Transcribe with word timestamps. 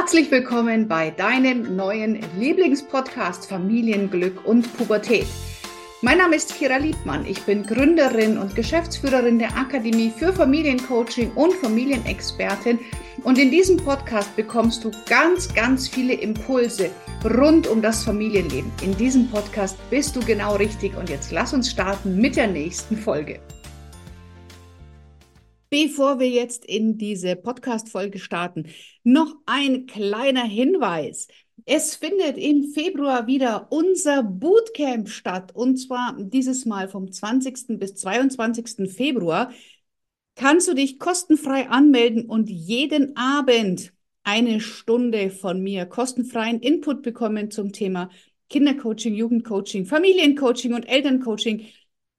Herzlich 0.00 0.30
willkommen 0.30 0.88
bei 0.88 1.10
deinem 1.10 1.76
neuen 1.76 2.20
Lieblingspodcast 2.38 3.46
Familienglück 3.46 4.46
und 4.46 4.74
Pubertät. 4.78 5.26
Mein 6.00 6.16
Name 6.16 6.36
ist 6.36 6.54
Kira 6.54 6.78
Liebmann. 6.78 7.26
Ich 7.26 7.42
bin 7.42 7.64
Gründerin 7.64 8.38
und 8.38 8.56
Geschäftsführerin 8.56 9.38
der 9.38 9.54
Akademie 9.58 10.10
für 10.10 10.32
Familiencoaching 10.32 11.32
und 11.32 11.52
Familienexpertin. 11.52 12.78
Und 13.24 13.38
in 13.38 13.50
diesem 13.50 13.76
Podcast 13.76 14.34
bekommst 14.36 14.84
du 14.84 14.90
ganz, 15.06 15.52
ganz 15.52 15.86
viele 15.86 16.14
Impulse 16.14 16.88
rund 17.36 17.66
um 17.66 17.82
das 17.82 18.02
Familienleben. 18.02 18.72
In 18.80 18.96
diesem 18.96 19.28
Podcast 19.30 19.76
bist 19.90 20.16
du 20.16 20.20
genau 20.20 20.56
richtig. 20.56 20.96
Und 20.96 21.10
jetzt 21.10 21.30
lass 21.30 21.52
uns 21.52 21.70
starten 21.70 22.16
mit 22.16 22.36
der 22.36 22.46
nächsten 22.46 22.96
Folge. 22.96 23.38
Bevor 25.70 26.18
wir 26.18 26.28
jetzt 26.28 26.64
in 26.64 26.98
diese 26.98 27.36
Podcast-Folge 27.36 28.18
starten, 28.18 28.66
noch 29.04 29.36
ein 29.46 29.86
kleiner 29.86 30.42
Hinweis. 30.42 31.28
Es 31.64 31.94
findet 31.94 32.36
im 32.38 32.72
Februar 32.72 33.28
wieder 33.28 33.68
unser 33.70 34.24
Bootcamp 34.24 35.08
statt 35.08 35.54
und 35.54 35.76
zwar 35.76 36.16
dieses 36.18 36.66
Mal 36.66 36.88
vom 36.88 37.12
20. 37.12 37.78
bis 37.78 37.94
22. 37.94 38.90
Februar. 38.90 39.52
Kannst 40.34 40.66
du 40.66 40.74
dich 40.74 40.98
kostenfrei 40.98 41.68
anmelden 41.68 42.26
und 42.26 42.50
jeden 42.50 43.16
Abend 43.16 43.92
eine 44.24 44.60
Stunde 44.60 45.30
von 45.30 45.62
mir 45.62 45.86
kostenfreien 45.86 46.58
Input 46.58 47.02
bekommen 47.02 47.52
zum 47.52 47.70
Thema 47.70 48.10
Kindercoaching, 48.48 49.14
Jugendcoaching, 49.14 49.86
Familiencoaching 49.86 50.74
und 50.74 50.88
Elterncoaching 50.88 51.66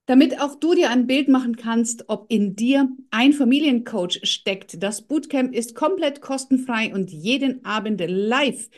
damit 0.05 0.41
auch 0.41 0.55
du 0.55 0.73
dir 0.73 0.90
ein 0.90 1.08
Bild 1.08 1.30
machen 1.30 1.55
kannst, 1.55 2.10
ob 2.10 2.26
in 2.30 2.55
dir 2.55 2.90
ein 3.12 3.34
Familiencoach 3.34 4.22
steckt. 4.24 4.82
Das 4.82 5.04
Bootcamp 5.04 5.54
ist 5.54 5.76
komplett 5.76 6.22
kostenfrei 6.22 6.94
und 6.94 7.12
jeden 7.12 7.64
Abend 7.64 8.02
live. 8.05 8.70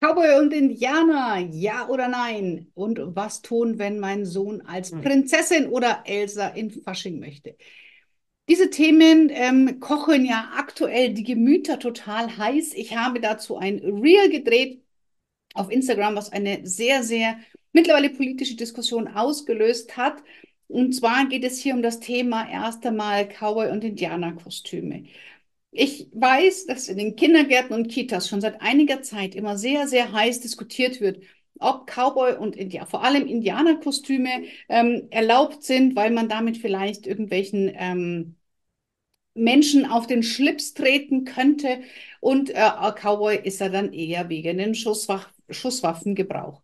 Cowboy 0.00 0.38
und 0.38 0.52
Indianer, 0.52 1.38
ja 1.38 1.88
oder 1.88 2.08
nein? 2.08 2.66
Und 2.74 3.00
was 3.02 3.42
tun, 3.42 3.78
wenn 3.78 3.98
mein 3.98 4.26
Sohn 4.26 4.60
als 4.62 4.92
hm. 4.92 5.02
Prinzessin 5.02 5.68
oder 5.68 6.02
Elsa 6.04 6.48
in 6.48 6.70
Fasching 6.70 7.20
möchte? 7.20 7.56
Diese 8.48 8.68
Themen 8.68 9.30
ähm, 9.30 9.80
kochen 9.80 10.26
ja 10.26 10.50
aktuell 10.56 11.14
die 11.14 11.24
Gemüter 11.24 11.78
total 11.78 12.36
heiß. 12.36 12.74
Ich 12.74 12.94
habe 12.94 13.20
dazu 13.20 13.56
ein 13.56 13.78
Reel 13.78 14.28
gedreht 14.28 14.82
auf 15.54 15.70
Instagram, 15.70 16.16
was 16.16 16.30
eine 16.30 16.66
sehr, 16.66 17.02
sehr 17.02 17.38
mittlerweile 17.74 18.10
politische 18.10 18.56
Diskussion 18.56 19.08
ausgelöst 19.08 19.96
hat. 19.98 20.22
Und 20.68 20.94
zwar 20.94 21.28
geht 21.28 21.44
es 21.44 21.58
hier 21.58 21.74
um 21.74 21.82
das 21.82 22.00
Thema 22.00 22.50
erst 22.50 22.86
einmal 22.86 23.28
Cowboy- 23.28 23.70
und 23.70 23.84
Indianerkostüme. 23.84 25.04
Ich 25.72 26.08
weiß, 26.12 26.66
dass 26.66 26.88
in 26.88 26.98
den 26.98 27.16
Kindergärten 27.16 27.74
und 27.74 27.88
Kitas 27.88 28.28
schon 28.28 28.40
seit 28.40 28.62
einiger 28.62 29.02
Zeit 29.02 29.34
immer 29.34 29.58
sehr, 29.58 29.88
sehr 29.88 30.12
heiß 30.12 30.40
diskutiert 30.40 31.00
wird, 31.00 31.22
ob 31.58 31.86
Cowboy 31.88 32.36
und 32.36 32.56
Indianer, 32.56 32.86
vor 32.86 33.04
allem 33.04 33.26
Indianerkostüme 33.26 34.44
ähm, 34.68 35.08
erlaubt 35.10 35.64
sind, 35.64 35.96
weil 35.96 36.10
man 36.12 36.28
damit 36.28 36.58
vielleicht 36.58 37.06
irgendwelchen 37.06 37.72
ähm, 37.76 38.36
Menschen 39.34 39.86
auf 39.86 40.06
den 40.06 40.22
Schlips 40.22 40.74
treten 40.74 41.24
könnte. 41.24 41.82
Und 42.20 42.50
äh, 42.50 42.70
Cowboy 43.00 43.36
ist 43.42 43.60
er 43.60 43.70
dann 43.70 43.92
eher 43.92 44.28
wegen 44.28 44.58
den 44.58 44.74
Schusswaffengebrauch. 44.74 46.62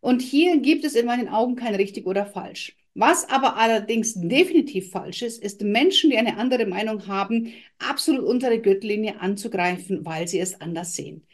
Und 0.00 0.22
hier 0.22 0.58
gibt 0.58 0.84
es 0.84 0.94
in 0.94 1.06
meinen 1.06 1.28
Augen 1.28 1.56
kein 1.56 1.74
richtig 1.74 2.06
oder 2.06 2.26
falsch. 2.26 2.76
Was 2.94 3.28
aber 3.28 3.56
allerdings 3.56 4.14
definitiv 4.14 4.90
falsch 4.90 5.22
ist, 5.22 5.42
ist 5.42 5.60
Menschen, 5.62 6.10
die 6.10 6.16
eine 6.16 6.38
andere 6.38 6.64
Meinung 6.66 7.06
haben, 7.06 7.52
absolut 7.78 8.24
unter 8.24 8.48
der 8.48 8.60
Gürtellinie 8.60 9.20
anzugreifen, 9.20 10.06
weil 10.06 10.26
sie 10.28 10.40
es 10.40 10.60
anders 10.60 10.94
sehen. 10.94 11.26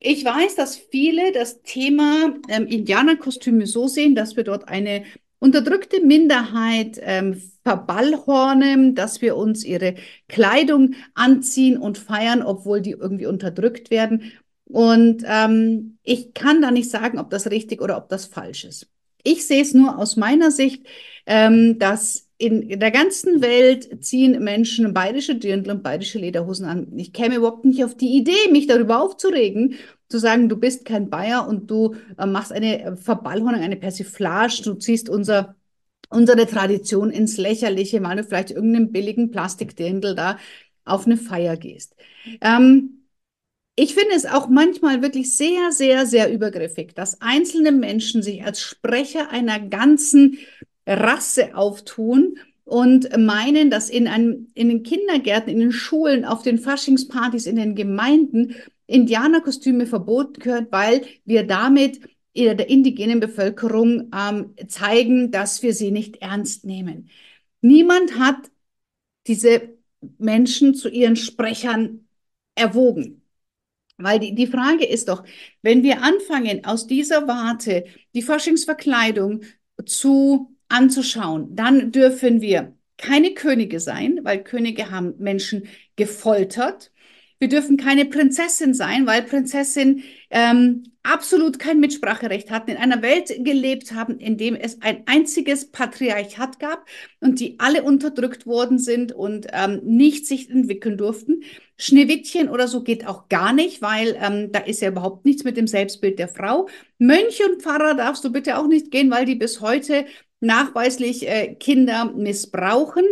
Ich 0.00 0.24
weiß, 0.24 0.54
dass 0.56 0.76
viele 0.76 1.32
das 1.32 1.62
Thema 1.62 2.34
ähm, 2.48 2.66
Indianerkostüme 2.66 3.66
so 3.66 3.88
sehen, 3.88 4.14
dass 4.14 4.36
wir 4.36 4.44
dort 4.44 4.68
eine 4.68 5.04
unterdrückte 5.40 6.04
Minderheit 6.04 6.98
ähm, 7.02 7.40
verballhornen, 7.64 8.94
dass 8.94 9.22
wir 9.22 9.36
uns 9.36 9.64
ihre 9.64 9.94
Kleidung 10.28 10.94
anziehen 11.14 11.78
und 11.78 11.98
feiern, 11.98 12.42
obwohl 12.42 12.80
die 12.80 12.92
irgendwie 12.92 13.26
unterdrückt 13.26 13.90
werden. 13.90 14.32
Und 14.68 15.24
ähm, 15.26 15.98
ich 16.02 16.34
kann 16.34 16.60
da 16.62 16.70
nicht 16.70 16.90
sagen, 16.90 17.18
ob 17.18 17.30
das 17.30 17.50
richtig 17.50 17.80
oder 17.80 17.96
ob 17.96 18.08
das 18.08 18.26
falsch 18.26 18.64
ist. 18.64 18.88
Ich 19.22 19.46
sehe 19.46 19.62
es 19.62 19.74
nur 19.74 19.98
aus 19.98 20.16
meiner 20.16 20.50
Sicht, 20.50 20.86
ähm, 21.26 21.78
dass 21.78 22.28
in 22.38 22.78
der 22.78 22.90
ganzen 22.90 23.42
Welt 23.42 24.04
ziehen 24.04 24.42
Menschen 24.44 24.94
bayerische 24.94 25.34
Dirndl 25.34 25.72
und 25.72 25.82
bayerische 25.82 26.18
Lederhosen 26.18 26.66
an. 26.66 26.92
Ich 26.96 27.12
käme 27.12 27.36
überhaupt 27.36 27.64
nicht 27.64 27.84
auf 27.84 27.96
die 27.96 28.16
Idee, 28.16 28.50
mich 28.52 28.68
darüber 28.68 29.02
aufzuregen, 29.02 29.74
zu 30.08 30.18
sagen, 30.18 30.48
du 30.48 30.56
bist 30.56 30.84
kein 30.84 31.10
Bayer 31.10 31.48
und 31.48 31.70
du 31.70 31.96
äh, 32.16 32.26
machst 32.26 32.52
eine 32.52 32.96
Verballhornung, 32.96 33.60
eine 33.60 33.76
Persiflage, 33.76 34.62
du 34.62 34.74
ziehst 34.74 35.08
unser 35.08 35.56
unsere 36.10 36.46
Tradition 36.46 37.10
ins 37.10 37.36
Lächerliche, 37.36 38.02
weil 38.02 38.16
du 38.16 38.24
vielleicht 38.24 38.50
irgendeinen 38.50 38.92
billigen 38.92 39.30
Plastikdirndl 39.30 40.14
da 40.14 40.38
auf 40.84 41.06
eine 41.06 41.16
Feier 41.16 41.56
gehst. 41.56 41.96
Ähm, 42.40 42.97
ich 43.80 43.94
finde 43.94 44.16
es 44.16 44.26
auch 44.26 44.48
manchmal 44.48 45.02
wirklich 45.02 45.36
sehr, 45.36 45.70
sehr, 45.70 46.04
sehr 46.04 46.32
übergriffig, 46.32 46.94
dass 46.96 47.20
einzelne 47.20 47.70
Menschen 47.70 48.24
sich 48.24 48.44
als 48.44 48.60
Sprecher 48.60 49.30
einer 49.30 49.60
ganzen 49.60 50.38
Rasse 50.84 51.54
auftun 51.54 52.38
und 52.64 53.16
meinen, 53.16 53.70
dass 53.70 53.88
in, 53.88 54.08
einem, 54.08 54.48
in 54.54 54.68
den 54.68 54.82
Kindergärten, 54.82 55.52
in 55.52 55.60
den 55.60 55.70
Schulen, 55.70 56.24
auf 56.24 56.42
den 56.42 56.58
Faschingspartys, 56.58 57.46
in 57.46 57.54
den 57.54 57.76
Gemeinden 57.76 58.56
Indianerkostüme 58.88 59.86
verboten 59.86 60.40
gehört, 60.40 60.72
weil 60.72 61.06
wir 61.24 61.46
damit 61.46 62.00
der 62.34 62.68
indigenen 62.68 63.20
Bevölkerung 63.20 64.10
ähm, 64.12 64.54
zeigen, 64.66 65.30
dass 65.30 65.62
wir 65.62 65.72
sie 65.72 65.92
nicht 65.92 66.16
ernst 66.16 66.64
nehmen. 66.64 67.10
Niemand 67.60 68.18
hat 68.18 68.50
diese 69.28 69.76
Menschen 70.18 70.74
zu 70.74 70.88
ihren 70.88 71.14
Sprechern 71.14 72.08
erwogen. 72.56 73.17
Weil 73.98 74.20
die, 74.20 74.34
die 74.34 74.46
Frage 74.46 74.86
ist 74.86 75.08
doch, 75.08 75.24
wenn 75.62 75.82
wir 75.82 76.02
anfangen, 76.02 76.64
aus 76.64 76.86
dieser 76.86 77.26
Warte 77.26 77.84
die 78.14 78.22
Faschingsverkleidung 78.22 79.42
zu 79.84 80.56
anzuschauen, 80.68 81.54
dann 81.54 81.92
dürfen 81.92 82.40
wir 82.40 82.74
keine 82.96 83.34
Könige 83.34 83.80
sein, 83.80 84.20
weil 84.22 84.42
Könige 84.42 84.90
haben 84.90 85.14
Menschen 85.18 85.68
gefoltert. 85.96 86.92
Wir 87.38 87.48
dürfen 87.48 87.76
keine 87.76 88.04
Prinzessin 88.04 88.74
sein, 88.74 89.06
weil 89.06 89.22
Prinzessin 89.22 90.02
ähm, 90.30 90.84
absolut 91.08 91.58
kein 91.58 91.80
Mitspracherecht 91.80 92.50
hatten, 92.50 92.70
in 92.70 92.76
einer 92.76 93.02
Welt 93.02 93.32
gelebt 93.44 93.92
haben, 93.92 94.18
in 94.18 94.36
dem 94.36 94.54
es 94.54 94.80
ein 94.82 95.02
einziges 95.06 95.70
Patriarchat 95.70 96.60
gab 96.60 96.86
und 97.20 97.40
die 97.40 97.58
alle 97.58 97.82
unterdrückt 97.82 98.46
worden 98.46 98.78
sind 98.78 99.12
und 99.12 99.46
ähm, 99.52 99.80
nicht 99.84 100.26
sich 100.26 100.50
entwickeln 100.50 100.98
durften. 100.98 101.42
Schneewittchen 101.76 102.48
oder 102.48 102.68
so 102.68 102.82
geht 102.82 103.06
auch 103.06 103.28
gar 103.28 103.52
nicht, 103.52 103.80
weil 103.80 104.18
ähm, 104.20 104.52
da 104.52 104.60
ist 104.60 104.82
ja 104.82 104.88
überhaupt 104.88 105.24
nichts 105.24 105.44
mit 105.44 105.56
dem 105.56 105.66
Selbstbild 105.66 106.18
der 106.18 106.28
Frau. 106.28 106.68
Mönch 106.98 107.40
und 107.48 107.62
Pfarrer 107.62 107.94
darfst 107.94 108.24
du 108.24 108.32
bitte 108.32 108.58
auch 108.58 108.66
nicht 108.66 108.90
gehen, 108.90 109.10
weil 109.10 109.24
die 109.24 109.36
bis 109.36 109.60
heute 109.60 110.04
nachweislich 110.40 111.28
äh, 111.28 111.54
Kinder 111.54 112.12
missbrauchen. 112.12 113.04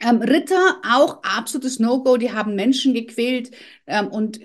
Ähm, 0.00 0.22
Ritter 0.22 0.80
auch 0.90 1.22
absolutes 1.22 1.78
No-Go, 1.78 2.16
die 2.16 2.32
haben 2.32 2.54
Menschen 2.54 2.94
gequält 2.94 3.50
ähm, 3.86 4.08
und, 4.08 4.40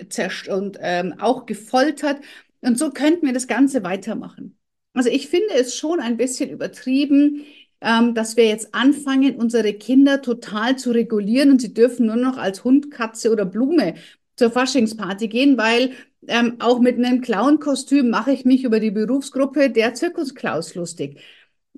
und 0.48 0.78
ähm, 0.80 1.14
auch 1.18 1.46
gefoltert. 1.46 2.20
Und 2.60 2.78
so 2.78 2.90
könnten 2.90 3.26
wir 3.26 3.32
das 3.32 3.46
Ganze 3.46 3.82
weitermachen. 3.82 4.58
Also 4.92 5.10
ich 5.10 5.28
finde 5.28 5.54
es 5.54 5.76
schon 5.76 6.00
ein 6.00 6.16
bisschen 6.16 6.50
übertrieben, 6.50 7.44
ähm, 7.80 8.14
dass 8.14 8.36
wir 8.36 8.46
jetzt 8.46 8.74
anfangen, 8.74 9.36
unsere 9.36 9.74
Kinder 9.74 10.22
total 10.22 10.76
zu 10.76 10.90
regulieren 10.90 11.50
und 11.50 11.60
sie 11.60 11.74
dürfen 11.74 12.06
nur 12.06 12.16
noch 12.16 12.38
als 12.38 12.64
Hund, 12.64 12.90
Katze 12.90 13.30
oder 13.30 13.44
Blume 13.44 13.94
zur 14.36 14.50
Faschingsparty 14.50 15.28
gehen, 15.28 15.58
weil 15.58 15.92
ähm, 16.26 16.56
auch 16.58 16.80
mit 16.80 16.96
einem 16.96 17.20
Clown-Kostüm 17.20 18.10
mache 18.10 18.32
ich 18.32 18.44
mich 18.44 18.64
über 18.64 18.80
die 18.80 18.90
Berufsgruppe 18.90 19.70
der 19.70 19.94
Zirkusklaus 19.94 20.74
lustig. 20.74 21.20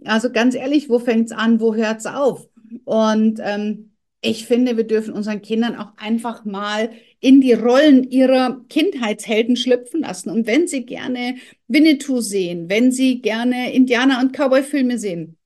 Also 0.04 0.30
ganz 0.30 0.54
ehrlich, 0.54 0.88
wo 0.88 0.98
fängt 0.98 1.26
es 1.26 1.32
an, 1.32 1.60
wo 1.60 1.74
hört 1.74 1.98
es 1.98 2.06
auf? 2.06 2.48
Und 2.84 3.40
ähm, 3.42 3.92
ich 4.20 4.46
finde, 4.46 4.76
wir 4.76 4.84
dürfen 4.84 5.14
unseren 5.14 5.42
Kindern 5.42 5.76
auch 5.76 5.96
einfach 5.96 6.44
mal 6.44 6.90
in 7.20 7.40
die 7.40 7.52
Rollen 7.52 8.10
ihrer 8.10 8.64
Kindheitshelden 8.68 9.56
schlüpfen 9.56 10.00
lassen. 10.02 10.30
Und 10.30 10.46
wenn 10.46 10.66
sie 10.66 10.84
gerne 10.84 11.36
Winnetou 11.68 12.20
sehen, 12.20 12.68
wenn 12.68 12.92
sie 12.92 13.20
gerne 13.20 13.72
Indianer- 13.72 14.20
und 14.20 14.32
Cowboy-Filme 14.32 14.98
sehen, 14.98 15.38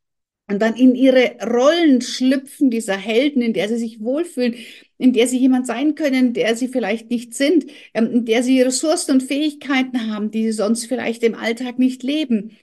und 0.49 0.61
dann 0.61 0.75
in 0.77 0.95
ihre 0.95 1.37
Rollen 1.43 2.03
schlüpfen 2.03 2.71
dieser 2.71 2.97
Helden, 2.97 3.43
in 3.43 3.55
der 3.55 3.69
sie 3.69 3.79
sich 3.79 4.01
wohlfühlen, 4.01 4.57
in 4.99 5.13
der 5.13 5.27
sie 5.27 5.39
jemand 5.39 5.67
sein 5.67 5.95
können, 5.95 6.35
der 6.35 6.57
sie 6.57 6.69
vielleicht 6.69 7.11
nicht 7.11 7.35
sind, 7.35 7.67
ähm, 7.95 8.13
in 8.13 8.25
der 8.27 8.43
sie 8.43 8.61
Ressourcen 8.61 9.13
und 9.13 9.23
Fähigkeiten 9.23 10.13
haben, 10.13 10.31
die 10.31 10.45
sie 10.45 10.53
sonst 10.53 10.87
vielleicht 10.87 11.23
im 11.23 11.35
Alltag 11.35 11.79
nicht 11.79 12.03
leben. 12.03 12.57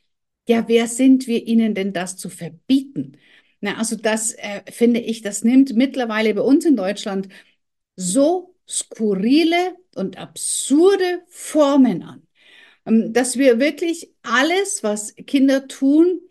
Ja, 0.48 0.68
wer 0.68 0.88
sind 0.88 1.28
wir 1.28 1.48
ihnen 1.48 1.74
denn 1.74 1.94
das 1.94 2.18
zu 2.18 2.30
verbieten? 2.30 3.18
Na, 3.62 3.78
also 3.78 3.96
das 3.96 4.34
äh, 4.34 4.62
finde 4.72 5.00
ich, 5.00 5.22
das 5.22 5.44
nimmt 5.44 5.76
mittlerweile 5.76 6.34
bei 6.34 6.42
uns 6.42 6.66
in 6.66 6.76
Deutschland 6.76 7.28
so, 7.96 8.56
skurrile 8.68 9.76
und 9.96 10.18
absurde 10.18 11.24
Formen 11.28 12.04
an. 12.04 12.28
Ähm, 12.86 13.14
dass 13.14 13.38
wir 13.38 13.60
wirklich 13.60 14.12
alles, 14.22 14.84
was 14.84 15.16
Kinder 15.16 15.68
tun, 15.68 16.22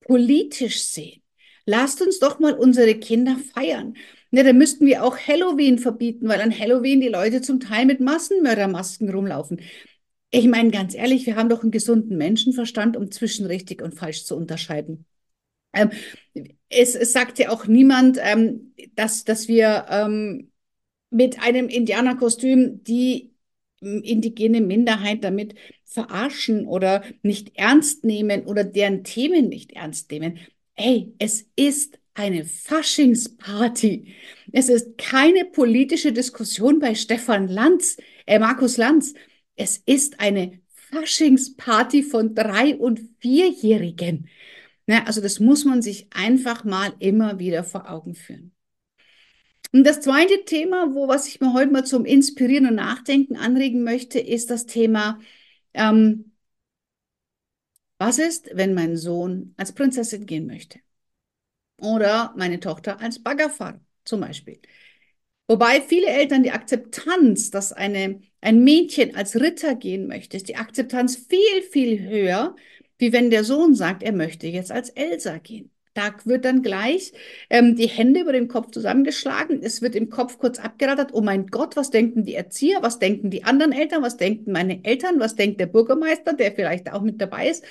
politisch 0.00 0.84
sehen. 0.84 1.22
Lasst 1.66 2.02
uns 2.02 2.18
doch 2.18 2.38
mal 2.38 2.54
unsere 2.54 2.94
Kinder 2.94 3.38
feiern. 3.54 3.96
Ja, 4.30 4.42
da 4.42 4.52
müssten 4.52 4.86
wir 4.86 5.04
auch 5.04 5.16
Halloween 5.16 5.78
verbieten, 5.78 6.28
weil 6.28 6.40
an 6.40 6.56
Halloween 6.56 7.00
die 7.00 7.08
Leute 7.08 7.40
zum 7.40 7.60
Teil 7.60 7.86
mit 7.86 8.00
Massenmördermasken 8.00 9.08
rumlaufen. 9.08 9.60
Ich 10.30 10.46
meine, 10.48 10.70
ganz 10.70 10.94
ehrlich, 10.94 11.26
wir 11.26 11.36
haben 11.36 11.48
doch 11.48 11.62
einen 11.62 11.70
gesunden 11.70 12.18
Menschenverstand, 12.18 12.96
um 12.96 13.10
zwischen 13.10 13.46
richtig 13.46 13.80
und 13.80 13.94
falsch 13.94 14.24
zu 14.24 14.36
unterscheiden. 14.36 15.06
Ähm, 15.74 15.90
es, 16.68 16.94
es, 16.94 17.12
sagt 17.12 17.38
ja 17.38 17.50
auch 17.50 17.66
niemand, 17.66 18.18
ähm, 18.20 18.74
dass, 18.94 19.24
dass 19.24 19.48
wir 19.48 19.86
ähm, 19.88 20.50
mit 21.10 21.40
einem 21.40 21.68
Indianerkostüm 21.68 22.82
die 22.82 23.34
indigene 23.80 24.60
Minderheit 24.60 25.24
damit 25.24 25.54
verarschen 25.84 26.66
oder 26.66 27.04
nicht 27.22 27.56
ernst 27.56 28.04
nehmen 28.04 28.44
oder 28.44 28.64
deren 28.64 29.04
Themen 29.04 29.48
nicht 29.48 29.72
ernst 29.72 30.10
nehmen. 30.10 30.38
Ey, 30.74 31.14
es 31.18 31.46
ist 31.54 31.98
eine 32.14 32.44
Faschingsparty. 32.44 34.14
Es 34.52 34.68
ist 34.68 34.96
keine 34.98 35.44
politische 35.44 36.12
Diskussion 36.12 36.78
bei 36.78 36.94
Stefan 36.94 37.48
Lanz, 37.48 37.96
äh 38.26 38.38
Markus 38.38 38.76
Lanz. 38.76 39.14
Es 39.56 39.78
ist 39.84 40.20
eine 40.20 40.60
Faschingsparty 40.90 42.02
von 42.02 42.34
drei- 42.34 42.76
und 42.76 43.00
vierjährigen. 43.20 44.28
Ne, 44.86 45.06
also 45.06 45.20
das 45.20 45.40
muss 45.40 45.64
man 45.64 45.80
sich 45.82 46.08
einfach 46.12 46.64
mal 46.64 46.92
immer 46.98 47.38
wieder 47.38 47.64
vor 47.64 47.90
Augen 47.90 48.14
führen. 48.14 48.54
Und 49.72 49.84
das 49.84 50.00
zweite 50.00 50.44
Thema, 50.44 50.94
wo 50.94 51.08
was 51.08 51.26
ich 51.26 51.40
mir 51.40 51.52
heute 51.52 51.72
mal 51.72 51.84
zum 51.84 52.04
Inspirieren 52.04 52.66
und 52.66 52.76
Nachdenken 52.76 53.36
anregen 53.36 53.82
möchte, 53.82 54.20
ist 54.20 54.50
das 54.50 54.66
Thema, 54.66 55.18
ähm, 55.72 56.32
was 57.98 58.18
ist, 58.18 58.50
wenn 58.52 58.74
mein 58.74 58.96
Sohn 58.96 59.54
als 59.56 59.72
Prinzessin 59.72 60.26
gehen 60.26 60.46
möchte? 60.46 60.80
Oder 61.78 62.34
meine 62.36 62.60
Tochter 62.60 63.00
als 63.00 63.22
Baggerfahrer 63.22 63.80
zum 64.04 64.20
Beispiel. 64.20 64.60
Wobei 65.48 65.80
viele 65.82 66.06
Eltern 66.06 66.42
die 66.42 66.52
Akzeptanz, 66.52 67.50
dass 67.50 67.72
eine, 67.72 68.20
ein 68.40 68.64
Mädchen 68.64 69.14
als 69.14 69.36
Ritter 69.36 69.74
gehen 69.74 70.06
möchte, 70.06 70.36
ist 70.36 70.48
die 70.48 70.56
Akzeptanz 70.56 71.16
viel, 71.16 71.62
viel 71.70 72.00
höher, 72.08 72.56
wie 72.98 73.12
wenn 73.12 73.30
der 73.30 73.44
Sohn 73.44 73.74
sagt, 73.74 74.02
er 74.02 74.12
möchte 74.12 74.46
jetzt 74.46 74.72
als 74.72 74.90
Elsa 74.90 75.38
gehen. 75.38 75.70
Da 75.94 76.12
wird 76.24 76.44
dann 76.44 76.62
gleich 76.62 77.12
ähm, 77.50 77.76
die 77.76 77.86
Hände 77.86 78.20
über 78.20 78.32
den 78.32 78.48
Kopf 78.48 78.72
zusammengeschlagen. 78.72 79.62
Es 79.62 79.80
wird 79.80 79.94
im 79.94 80.10
Kopf 80.10 80.38
kurz 80.38 80.58
abgerattert. 80.58 81.10
Oh 81.14 81.20
mein 81.20 81.46
Gott, 81.46 81.76
was 81.76 81.90
denken 81.90 82.24
die 82.24 82.34
Erzieher? 82.34 82.82
Was 82.82 82.98
denken 82.98 83.30
die 83.30 83.44
anderen 83.44 83.70
Eltern? 83.70 84.02
Was 84.02 84.16
denken 84.16 84.50
meine 84.50 84.84
Eltern? 84.84 85.20
Was 85.20 85.36
denkt 85.36 85.60
der 85.60 85.66
Bürgermeister, 85.66 86.32
der 86.32 86.52
vielleicht 86.52 86.92
auch 86.92 87.02
mit 87.02 87.20
dabei 87.20 87.48
ist? 87.48 87.64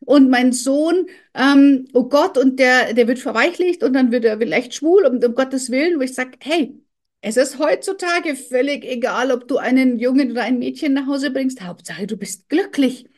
Und 0.00 0.28
mein 0.30 0.52
Sohn, 0.52 1.06
ähm, 1.34 1.86
oh 1.94 2.08
Gott, 2.08 2.36
und 2.36 2.58
der, 2.58 2.92
der 2.92 3.06
wird 3.08 3.20
verweichlicht 3.20 3.82
und 3.84 3.94
dann 3.94 4.12
wird 4.12 4.24
er 4.24 4.38
vielleicht 4.38 4.74
schwul, 4.74 5.06
um, 5.06 5.18
um 5.18 5.34
Gottes 5.34 5.70
Willen, 5.70 5.98
wo 5.98 6.02
ich 6.02 6.14
sage, 6.14 6.32
hey, 6.40 6.82
es 7.20 7.36
ist 7.36 7.58
heutzutage 7.58 8.34
völlig 8.34 8.84
egal, 8.84 9.30
ob 9.30 9.46
du 9.48 9.58
einen 9.58 9.98
Jungen 9.98 10.32
oder 10.32 10.42
ein 10.42 10.58
Mädchen 10.58 10.92
nach 10.92 11.06
Hause 11.06 11.30
bringst. 11.30 11.62
Hauptsache, 11.62 12.06
du 12.06 12.16
bist 12.16 12.48
glücklich. 12.48 13.08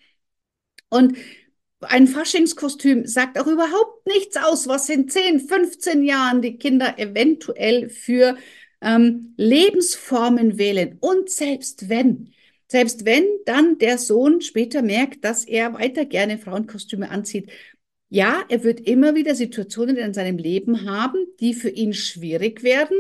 Und 0.91 1.17
ein 1.85 2.07
Faschingskostüm 2.07 3.07
sagt 3.07 3.39
auch 3.39 3.47
überhaupt 3.47 4.07
nichts 4.07 4.37
aus, 4.37 4.69
was 4.69 4.89
in 4.89 5.09
10, 5.09 5.41
15 5.41 6.03
Jahren 6.03 6.43
die 6.43 6.59
Kinder 6.59 6.99
eventuell 6.99 7.89
für 7.89 8.37
ähm, 8.81 9.35
Lebensformen 9.37 10.59
wählen. 10.59 10.99
Und 11.01 11.31
selbst 11.31 11.89
wenn, 11.89 12.33
selbst 12.69 13.05
wenn 13.05 13.25
dann 13.47 13.79
der 13.79 13.99
Sohn 13.99 14.41
später 14.41 14.83
merkt, 14.83 15.25
dass 15.25 15.45
er 15.45 15.75
weiter 15.75 16.05
gerne 16.05 16.39
Frauenkostüme 16.39 17.11
anzieht, 17.11 17.51
ja, 18.11 18.45
er 18.49 18.63
wird 18.63 18.81
immer 18.81 19.15
wieder 19.15 19.35
Situationen 19.35 19.97
in 19.97 20.15
seinem 20.15 20.39
Leben 20.39 20.89
haben, 20.89 21.27
die 21.41 21.55
für 21.55 21.71
ihn 21.71 21.95
schwierig 21.95 22.63
werden, 22.63 22.97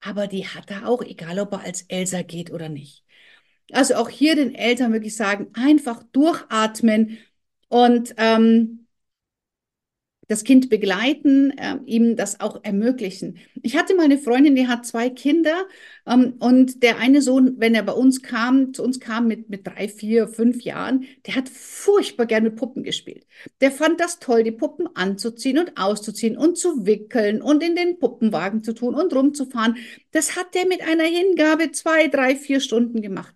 aber 0.00 0.28
die 0.28 0.46
hat 0.46 0.70
er 0.70 0.88
auch, 0.88 1.02
egal 1.02 1.38
ob 1.40 1.52
er 1.52 1.60
als 1.60 1.82
Elsa 1.88 2.22
geht 2.22 2.50
oder 2.52 2.68
nicht. 2.68 3.04
Also 3.72 3.96
auch 3.96 4.08
hier 4.08 4.36
den 4.36 4.54
Eltern 4.54 4.92
wirklich 4.92 5.16
sagen, 5.16 5.48
einfach 5.54 6.02
durchatmen 6.12 7.18
und 7.68 8.14
ähm, 8.16 8.86
das 10.28 10.42
Kind 10.42 10.70
begleiten, 10.70 11.56
äh, 11.56 11.76
ihm 11.86 12.16
das 12.16 12.40
auch 12.40 12.60
ermöglichen. 12.64 13.38
Ich 13.62 13.76
hatte 13.76 13.94
mal 13.94 14.04
eine 14.04 14.18
Freundin, 14.18 14.56
die 14.56 14.66
hat 14.66 14.84
zwei 14.84 15.08
Kinder 15.08 15.66
ähm, 16.06 16.34
und 16.40 16.82
der 16.82 16.98
eine 16.98 17.22
Sohn, 17.22 17.54
wenn 17.58 17.74
er 17.74 17.84
bei 17.84 17.92
uns 17.92 18.22
kam, 18.22 18.74
zu 18.74 18.82
uns 18.82 18.98
kam 18.98 19.28
mit, 19.28 19.48
mit 19.50 19.66
drei, 19.66 19.88
vier, 19.88 20.26
fünf 20.26 20.62
Jahren, 20.62 21.04
der 21.26 21.36
hat 21.36 21.48
furchtbar 21.48 22.26
gern 22.26 22.42
mit 22.42 22.56
Puppen 22.56 22.82
gespielt. 22.82 23.26
Der 23.60 23.70
fand 23.70 24.00
das 24.00 24.18
toll, 24.18 24.42
die 24.42 24.52
Puppen 24.52 24.88
anzuziehen 24.94 25.58
und 25.58 25.72
auszuziehen 25.76 26.36
und 26.36 26.58
zu 26.58 26.86
wickeln 26.86 27.40
und 27.40 27.62
in 27.62 27.76
den 27.76 27.98
Puppenwagen 27.98 28.64
zu 28.64 28.72
tun 28.74 28.94
und 28.94 29.14
rumzufahren. 29.14 29.76
Das 30.10 30.36
hat 30.36 30.54
der 30.54 30.66
mit 30.66 30.82
einer 30.82 31.04
Hingabe 31.04 31.70
zwei, 31.70 32.08
drei, 32.08 32.34
vier 32.34 32.60
Stunden 32.60 33.00
gemacht. 33.00 33.35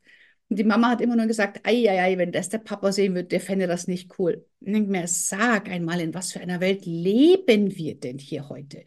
Und 0.50 0.58
die 0.58 0.64
Mama 0.64 0.90
hat 0.90 1.00
immer 1.00 1.14
nur 1.14 1.26
gesagt, 1.26 1.60
ei, 1.64 1.88
ei, 1.88 2.02
ei, 2.02 2.18
wenn 2.18 2.32
das 2.32 2.48
der 2.48 2.58
Papa 2.58 2.90
sehen 2.90 3.14
würde, 3.14 3.28
der 3.28 3.40
fände 3.40 3.68
das 3.68 3.86
nicht 3.86 4.18
cool. 4.18 4.44
Ich 4.60 4.72
denke 4.72 4.90
mir, 4.90 5.06
sag 5.06 5.68
einmal, 5.70 6.00
in 6.00 6.12
was 6.12 6.32
für 6.32 6.40
einer 6.40 6.60
Welt 6.60 6.84
leben 6.86 7.76
wir 7.76 7.94
denn 7.94 8.18
hier 8.18 8.48
heute? 8.48 8.84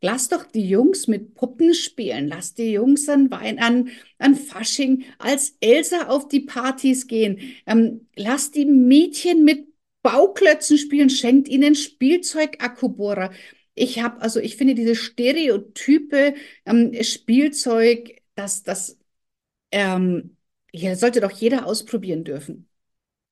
Lass 0.00 0.28
doch 0.28 0.44
die 0.46 0.66
Jungs 0.66 1.06
mit 1.08 1.34
Puppen 1.34 1.74
spielen. 1.74 2.28
Lass 2.28 2.54
die 2.54 2.72
Jungs 2.72 3.08
an, 3.10 3.30
Wein, 3.30 3.58
an, 3.60 3.90
an 4.18 4.34
Fasching 4.34 5.04
als 5.18 5.56
Elsa 5.60 6.08
auf 6.08 6.28
die 6.28 6.40
Partys 6.40 7.06
gehen. 7.06 7.38
Ähm, 7.66 8.08
lass 8.16 8.50
die 8.50 8.64
Mädchen 8.64 9.44
mit 9.44 9.68
Bauklötzen 10.02 10.78
spielen. 10.78 11.10
Schenkt 11.10 11.46
ihnen 11.48 11.74
Spielzeug-Akkubohrer. 11.74 13.32
Ich 13.74 14.02
habe, 14.02 14.20
also 14.22 14.40
ich 14.40 14.56
finde 14.56 14.74
diese 14.74 14.96
Stereotype 14.96 16.34
ähm, 16.66 16.92
Spielzeug, 17.02 18.22
das, 18.34 18.62
das 18.62 18.98
ähm, 19.70 20.36
ja, 20.72 20.96
sollte 20.96 21.20
doch 21.20 21.30
jeder 21.30 21.66
ausprobieren 21.66 22.24
dürfen. 22.24 22.68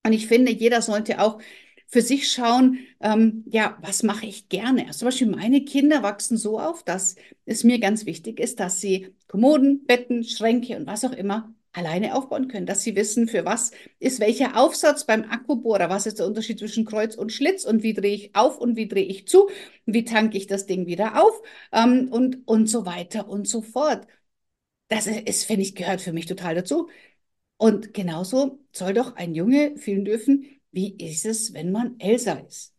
Und 0.05 0.13
ich 0.13 0.27
finde, 0.27 0.51
jeder 0.51 0.81
sollte 0.81 1.21
auch 1.21 1.41
für 1.87 2.01
sich 2.01 2.31
schauen, 2.31 2.79
ähm, 3.01 3.43
ja, 3.47 3.77
was 3.81 4.03
mache 4.03 4.25
ich 4.25 4.49
gerne? 4.49 4.87
Also 4.87 4.99
zum 4.99 5.07
Beispiel 5.09 5.27
meine 5.27 5.63
Kinder 5.65 6.03
wachsen 6.03 6.37
so 6.37 6.59
auf, 6.59 6.83
dass 6.83 7.15
es 7.45 7.63
mir 7.63 7.79
ganz 7.79 8.05
wichtig 8.05 8.39
ist, 8.39 8.59
dass 8.59 8.79
sie 8.81 9.13
Kommoden, 9.27 9.85
Betten, 9.85 10.23
Schränke 10.23 10.77
und 10.77 10.87
was 10.87 11.03
auch 11.05 11.11
immer 11.11 11.53
alleine 11.73 12.15
aufbauen 12.15 12.47
können, 12.47 12.65
dass 12.65 12.83
sie 12.83 12.95
wissen, 12.95 13.27
für 13.27 13.45
was 13.45 13.71
ist 13.99 14.19
welcher 14.19 14.57
Aufsatz 14.59 15.05
beim 15.05 15.23
Akkubohrer, 15.29 15.89
was 15.89 16.05
ist 16.05 16.19
der 16.19 16.27
Unterschied 16.27 16.59
zwischen 16.59 16.85
Kreuz 16.85 17.15
und 17.15 17.31
Schlitz 17.31 17.65
und 17.65 17.83
wie 17.83 17.93
drehe 17.93 18.15
ich 18.15 18.35
auf 18.35 18.57
und 18.57 18.75
wie 18.75 18.87
drehe 18.87 19.05
ich 19.05 19.27
zu, 19.27 19.49
wie 19.85 20.03
tanke 20.05 20.37
ich 20.37 20.47
das 20.47 20.65
Ding 20.65 20.85
wieder 20.85 21.21
auf 21.23 21.41
ähm, 21.71 22.09
und, 22.11 22.47
und 22.47 22.67
so 22.67 22.85
weiter 22.85 23.27
und 23.29 23.47
so 23.47 23.61
fort. 23.61 24.07
Das 24.89 25.07
ist, 25.07 25.45
finde 25.45 25.63
ich, 25.63 25.75
gehört 25.75 26.01
für 26.01 26.13
mich 26.13 26.25
total 26.25 26.55
dazu. 26.55 26.89
Und 27.61 27.93
genauso 27.93 28.57
soll 28.71 28.95
doch 28.95 29.15
ein 29.17 29.35
Junge 29.35 29.77
fühlen 29.77 30.03
dürfen, 30.03 30.47
wie 30.71 30.95
ist 30.97 31.27
es, 31.27 31.53
wenn 31.53 31.71
man 31.71 31.99
Elsa 31.99 32.33
ist. 32.39 32.73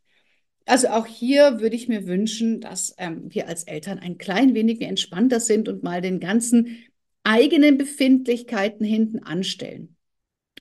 Also 0.67 0.89
auch 0.89 1.07
hier 1.07 1.61
würde 1.61 1.77
ich 1.77 1.87
mir 1.87 2.09
wünschen, 2.09 2.61
dass 2.61 2.93
ähm, 2.99 3.33
wir 3.33 3.47
als 3.47 3.63
Eltern 3.63 4.01
ein 4.01 4.19
klein 4.19 4.55
wenig 4.55 4.81
entspannter 4.81 5.39
sind 5.39 5.69
und 5.69 5.85
mal 5.85 6.01
den 6.01 6.19
ganzen 6.19 6.83
eigenen 7.23 7.79
Befindlichkeiten 7.79 8.85
hinten 8.85 9.21
anstellen. 9.21 9.95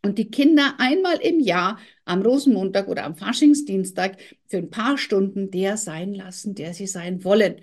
Und 0.03 0.19
die 0.19 0.29
Kinder 0.29 0.75
einmal 0.77 1.17
im 1.17 1.39
Jahr 1.39 1.79
am 2.05 2.21
Rosenmontag 2.21 2.89
oder 2.89 3.05
am 3.05 3.15
Faschingsdienstag 3.15 4.19
für 4.45 4.57
ein 4.57 4.69
paar 4.69 4.99
Stunden 4.99 5.49
der 5.49 5.77
sein 5.77 6.13
lassen, 6.13 6.53
der 6.53 6.75
sie 6.75 6.85
sein 6.85 7.23
wollen. 7.23 7.61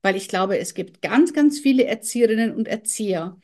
Weil 0.00 0.16
ich 0.16 0.28
glaube, 0.28 0.58
es 0.58 0.72
gibt 0.72 1.02
ganz, 1.02 1.34
ganz 1.34 1.60
viele 1.60 1.84
Erzieherinnen 1.84 2.54
und 2.54 2.66
Erzieher, 2.66 3.38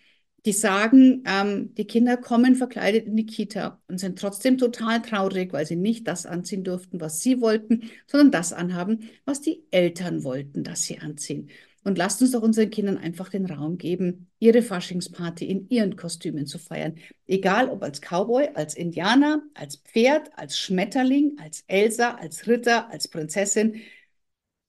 die 0.44 0.52
sagen, 0.52 1.22
ähm, 1.26 1.74
die 1.74 1.86
Kinder 1.86 2.16
kommen 2.16 2.54
verkleidet 2.54 3.06
in 3.06 3.16
die 3.16 3.26
Kita 3.26 3.80
und 3.88 3.98
sind 3.98 4.18
trotzdem 4.18 4.58
total 4.58 5.00
traurig, 5.00 5.52
weil 5.52 5.66
sie 5.66 5.76
nicht 5.76 6.06
das 6.06 6.26
anziehen 6.26 6.64
durften, 6.64 7.00
was 7.00 7.20
sie 7.20 7.40
wollten, 7.40 7.90
sondern 8.06 8.30
das 8.30 8.52
anhaben, 8.52 9.10
was 9.24 9.40
die 9.40 9.64
Eltern 9.70 10.22
wollten, 10.22 10.62
dass 10.62 10.82
sie 10.82 10.98
anziehen. 10.98 11.50
Und 11.82 11.98
lasst 11.98 12.20
uns 12.22 12.32
doch 12.32 12.42
unseren 12.42 12.70
Kindern 12.70 12.96
einfach 12.96 13.28
den 13.28 13.44
Raum 13.46 13.76
geben, 13.76 14.30
ihre 14.38 14.62
Faschingsparty 14.62 15.46
in 15.46 15.68
ihren 15.68 15.96
Kostümen 15.96 16.46
zu 16.46 16.58
feiern. 16.58 16.96
Egal 17.26 17.68
ob 17.68 17.82
als 17.82 18.00
Cowboy, 18.00 18.48
als 18.54 18.74
Indianer, 18.74 19.42
als 19.54 19.76
Pferd, 19.76 20.30
als 20.36 20.58
Schmetterling, 20.58 21.36
als 21.38 21.64
Elsa, 21.66 22.14
als 22.14 22.46
Ritter, 22.46 22.90
als 22.90 23.08
Prinzessin. 23.08 23.82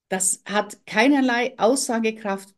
Das 0.09 0.41
hat 0.45 0.85
keinerlei 0.85 1.57
Aussagekraft, 1.57 2.53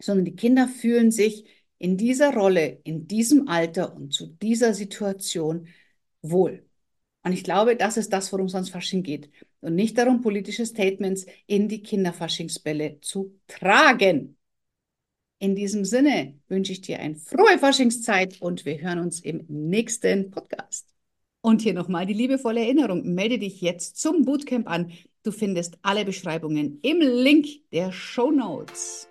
sondern 0.00 0.24
die 0.24 0.36
Kinder 0.36 0.68
fühlen 0.68 1.10
sich 1.10 1.44
in 1.78 1.96
dieser 1.96 2.34
Rolle, 2.34 2.80
in 2.84 3.06
diesem 3.06 3.48
Alter 3.48 3.94
und 3.94 4.12
zu 4.12 4.26
dieser 4.26 4.74
Situation 4.74 5.68
wohl. 6.22 6.64
Und 7.22 7.32
ich 7.32 7.44
glaube, 7.44 7.76
das 7.76 7.96
ist 7.96 8.12
das, 8.12 8.32
worum 8.32 8.46
es 8.46 8.52
sonst 8.52 8.70
Fasching 8.70 9.02
geht. 9.02 9.30
Und 9.60 9.74
nicht 9.74 9.98
darum, 9.98 10.20
politische 10.20 10.64
Statements 10.64 11.26
in 11.46 11.68
die 11.68 11.82
Kinderfaschingsbälle 11.82 13.00
zu 13.00 13.38
tragen. 13.46 14.36
In 15.40 15.54
diesem 15.54 15.84
Sinne 15.84 16.38
wünsche 16.48 16.72
ich 16.72 16.80
dir 16.80 16.98
eine 16.98 17.16
frohe 17.16 17.58
Faschingszeit 17.58 18.40
und 18.40 18.64
wir 18.64 18.80
hören 18.80 18.98
uns 18.98 19.20
im 19.20 19.44
nächsten 19.48 20.30
Podcast. 20.30 20.88
Und 21.40 21.62
hier 21.62 21.74
nochmal 21.74 22.06
die 22.06 22.14
liebevolle 22.14 22.60
Erinnerung. 22.60 23.14
Melde 23.14 23.38
dich 23.38 23.60
jetzt 23.60 23.98
zum 23.98 24.24
Bootcamp 24.24 24.68
an. 24.68 24.92
Du 25.22 25.30
findest 25.30 25.78
alle 25.82 26.04
Beschreibungen 26.04 26.80
im 26.82 27.00
Link 27.00 27.46
der 27.70 27.92
Show 27.92 28.30
Notes. 28.30 29.08